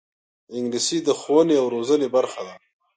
[0.57, 2.55] انګلیسي د ښوونې او روزنې برخه ده